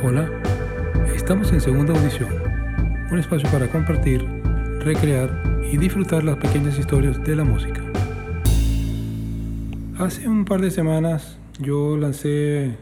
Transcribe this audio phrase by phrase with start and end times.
[0.00, 0.30] Hola,
[1.12, 2.28] estamos en segunda audición,
[3.10, 4.24] un espacio para compartir,
[4.78, 7.82] recrear y disfrutar las pequeñas historias de la música.
[9.98, 12.76] Hace un par de semanas yo lancé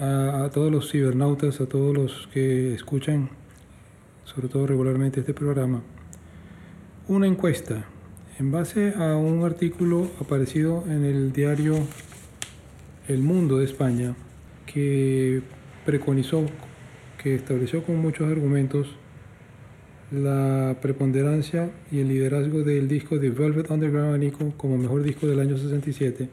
[0.00, 3.30] a, todos los cibernautas, a todos los que escuchan,
[4.24, 5.80] sobre todo regularmente este programa,
[7.06, 7.84] una encuesta
[8.40, 11.76] en base a un artículo aparecido en el diario
[13.06, 14.16] El Mundo de España
[14.66, 15.42] que
[15.84, 16.46] preconizó,
[17.22, 18.88] que estableció con muchos argumentos
[20.10, 25.38] la preponderancia y el liderazgo del disco de Velvet Underground Nico como mejor disco del
[25.38, 26.28] año 67,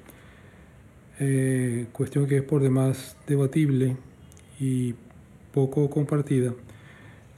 [1.19, 3.95] eh, cuestión que es por demás debatible
[4.59, 4.95] y
[5.53, 6.53] poco compartida,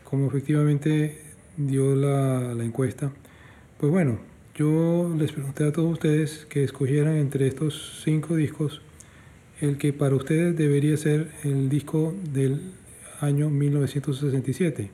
[0.04, 1.22] como efectivamente
[1.58, 3.12] dio la, la encuesta.
[3.78, 4.20] Pues bueno,
[4.56, 8.82] yo les pregunté a todos ustedes que escogieran entre estos cinco discos
[9.62, 12.72] el que para ustedes debería ser el disco del
[13.20, 14.90] año 1967,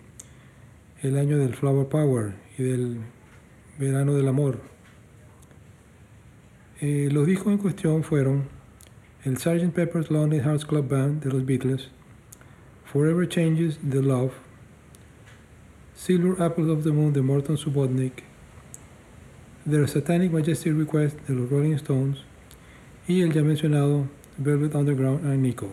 [1.03, 2.97] el año del Flower Power y del
[3.77, 4.59] verano del amor.
[6.81, 8.43] Eh, los discos en cuestión fueron
[9.23, 9.71] el Sgt.
[9.73, 11.89] Pepper's Lonely Hearts Club Band de los Beatles,
[12.91, 14.31] Forever Changes The Love,
[15.95, 18.23] Silver Apples of the Moon de Morton Subotnick,
[19.69, 22.19] The Satanic Majestic Request de los Rolling Stones
[23.07, 25.69] y el ya mencionado Velvet Underground and Nico.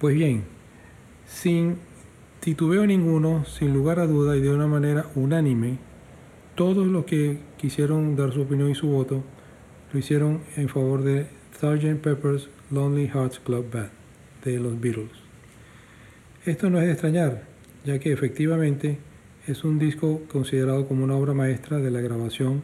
[0.00, 0.44] Pues bien,
[1.26, 1.76] sin
[2.40, 5.78] titubeo ninguno, sin lugar a duda y de una manera unánime,
[6.54, 9.24] todos los que quisieron dar su opinión y su voto
[9.92, 11.26] lo hicieron en favor de
[11.58, 12.00] Sgt.
[12.02, 13.90] Pepper's Lonely Hearts Club Band
[14.44, 15.10] de los Beatles.
[16.44, 17.44] Esto no es de extrañar,
[17.84, 18.98] ya que efectivamente
[19.46, 22.62] es un disco considerado como una obra maestra de la grabación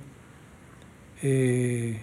[1.23, 2.01] eh,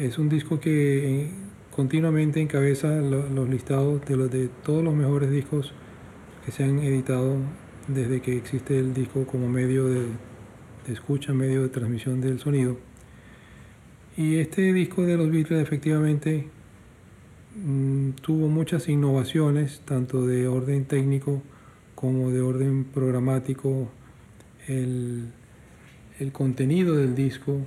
[0.00, 1.28] es un disco que
[1.76, 5.74] continuamente encabeza los listados de, los, de todos los mejores discos
[6.44, 7.36] que se han editado
[7.86, 10.06] desde que existe el disco como medio de,
[10.88, 12.78] escucha, medio de transmisión del sonido.
[14.16, 16.48] Y este disco de los Beatles efectivamente
[17.62, 21.42] mm, tuvo muchas innovaciones, tanto de orden técnico
[21.94, 23.90] como de orden programático.
[24.66, 25.26] El,
[26.18, 27.60] el contenido del disco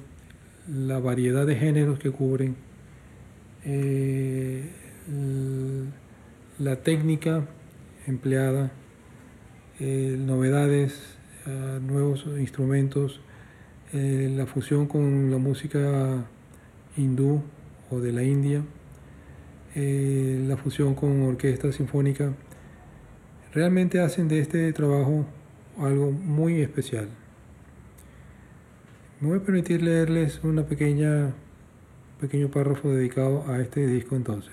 [0.67, 2.55] la variedad de géneros que cubren,
[3.65, 4.69] eh,
[6.59, 7.45] la técnica
[8.07, 8.71] empleada,
[9.79, 13.19] eh, novedades, ah, nuevos instrumentos,
[13.91, 16.25] eh, la fusión con la música
[16.95, 17.41] hindú
[17.89, 18.63] o de la India,
[19.75, 22.31] la fusión con orquesta sinfónica,
[23.53, 25.25] realmente hacen de este trabajo
[25.79, 27.07] algo muy especial.
[29.23, 31.31] Me voy a permitir leerles una pequeña
[32.19, 34.51] pequeño párrafo dedicado a este disco entonces.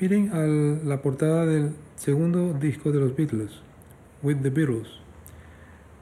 [0.00, 3.52] Miren la portada del segundo disco de los Beatles,
[4.24, 4.88] With the Beatles.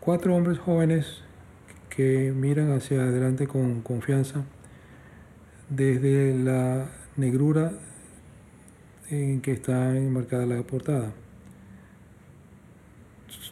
[0.01, 1.23] Cuatro hombres jóvenes
[1.91, 4.47] que miran hacia adelante con confianza
[5.69, 7.73] desde la negrura
[9.11, 11.13] en que está enmarcada la portada.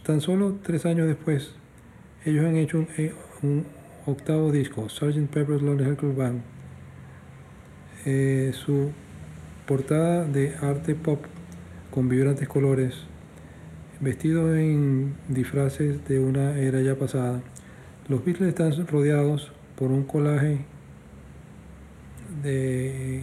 [0.03, 1.55] Tan solo tres años después,
[2.25, 3.65] ellos han hecho eh, un
[4.07, 5.29] octavo disco, Sgt.
[5.31, 6.43] Pepper's Lonely Hearts Band.
[8.05, 8.93] Eh, su
[9.67, 11.25] portada de arte pop
[11.91, 12.95] con vibrantes colores,
[14.01, 17.43] vestido en disfraces de una era ya pasada.
[18.09, 20.65] Los Beatles están rodeados por un colaje
[22.43, 23.23] de,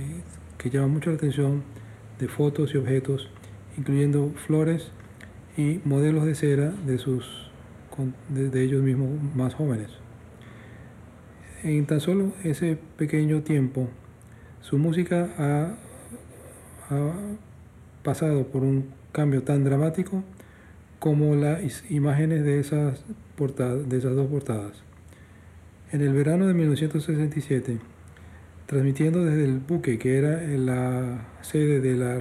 [0.58, 1.64] que llama mucho la atención
[2.20, 3.30] de fotos y objetos,
[3.78, 4.92] incluyendo flores
[5.56, 7.52] y modelos de cera de sus
[8.30, 10.03] de ellos mismos más jóvenes.
[11.64, 13.88] En tan solo ese pequeño tiempo,
[14.60, 15.78] su música ha,
[18.04, 20.26] pasado por un cambio tan dramático
[21.00, 23.06] como las imágenes de esas,
[23.38, 24.84] dos portadas.
[25.94, 27.80] En el verano de 1967,
[28.66, 32.20] transmitiendo desde el buque que era la sede de la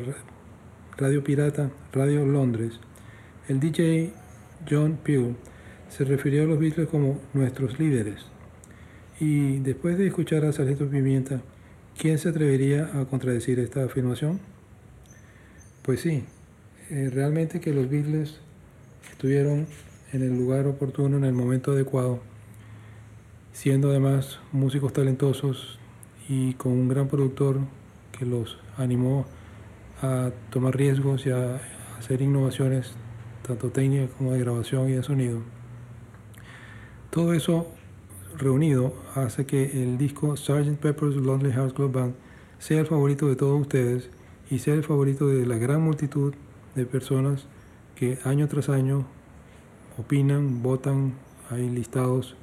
[0.96, 2.78] radio pirata Radio Londres,
[3.48, 4.12] el DJ
[4.70, 5.34] John Peel
[5.88, 8.32] se refirió a los Beatles como nuestros líderes.
[9.22, 11.42] Y después de escuchar a Sargento Pimienta,
[11.96, 14.40] ¿quién se atrevería a contradecir esta afirmación?
[15.82, 16.24] Pues sí,
[16.90, 18.40] eh, realmente que los Beatles
[19.12, 19.68] estuvieron
[20.12, 22.18] en el lugar oportuno, en el momento adecuado,
[23.52, 25.78] siendo además músicos talentosos
[26.28, 27.60] y con un gran productor
[28.18, 29.24] que los animó
[30.00, 31.60] a tomar riesgos y a
[31.96, 32.94] hacer innovaciones
[33.46, 35.42] tanto técnicas como de grabación y de sonido.
[37.10, 37.72] Todo eso
[38.36, 40.78] reunido hace que el disco Sgt.
[40.80, 42.14] Pepper's Lonely Hearts Club Band
[42.58, 44.10] sea el favorito de todos ustedes
[44.50, 46.34] y ser el favorito de la gran multitud
[46.74, 47.46] de personas
[47.96, 49.06] que año tras año
[49.98, 51.14] opinan, votan,
[51.50, 52.36] hay listados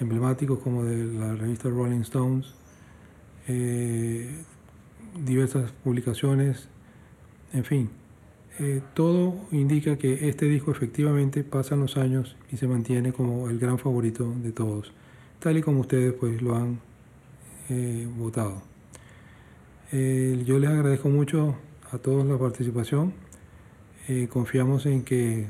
[0.00, 2.54] emblemáticos como de la revista Rolling Stones,
[3.48, 4.30] eh,
[5.24, 6.68] diversas publicaciones,
[7.52, 7.90] en fin,
[8.58, 13.58] eh, todo indica que este disco efectivamente pasan los años y se mantiene como el
[13.58, 14.92] gran favorito de todos,
[15.42, 16.80] tal y como ustedes pues lo han
[17.68, 18.62] eh, votado.
[19.90, 21.56] yo les agradezco mucho
[21.90, 23.12] a todos la participación.
[24.30, 25.48] confiamos en que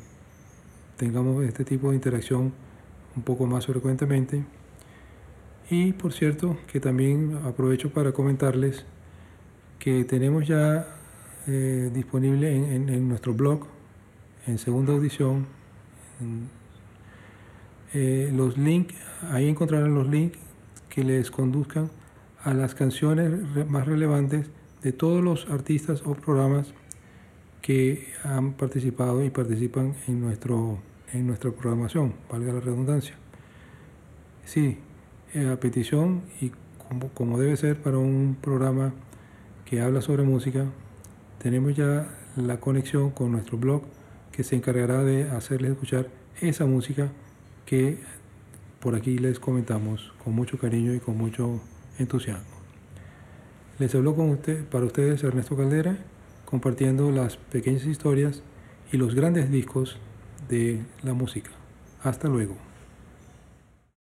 [0.96, 2.52] tengamos este tipo de interacción
[3.16, 4.44] un poco más frecuentemente.
[5.70, 8.84] Y por cierto, que también aprovecho para comentarles
[9.78, 10.86] que tenemos ya
[11.46, 13.66] eh, disponible en, nuestro blog,
[14.46, 15.46] en segunda audición,
[17.94, 18.94] eh, los links,
[19.30, 20.38] ahí encontrarán los links
[20.88, 21.90] que les conduzcan
[22.42, 23.32] a las canciones
[23.68, 24.50] más relevantes
[24.82, 26.74] de todos los artistas o programas
[27.60, 30.78] que han participado y participan en, nuestro,
[31.12, 33.14] en nuestra programación, valga la redundancia.
[34.44, 34.78] Sí,
[35.34, 36.50] eh, a petición y
[36.88, 38.92] como, como debe ser para un programa
[39.64, 40.66] que habla sobre música,
[41.38, 43.82] tenemos ya la conexión con nuestro blog
[44.32, 46.08] que se encargará de hacerles escuchar
[46.40, 47.12] esa música
[47.67, 47.99] que
[48.81, 51.61] por aquí les comentamos con mucho cariño y con mucho
[51.99, 52.56] entusiasmo.
[53.79, 55.99] Les habló con usted, para ustedes Ernesto Caldera
[56.53, 58.43] compartiendo las pequeñas historias
[58.93, 59.97] y los grandes discos
[60.50, 61.50] de la música.
[62.03, 62.71] Hasta luego.